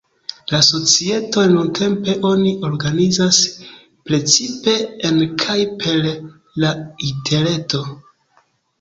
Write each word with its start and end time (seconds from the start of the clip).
La 0.51 0.59
societon 0.67 1.53
nuntempe 1.55 2.15
oni 2.31 2.55
organizas 2.71 3.43
precipe 4.09 4.77
en 5.13 5.23
kaj 5.47 5.61
per 5.87 6.13
la 6.67 6.77
interreto. 7.13 7.87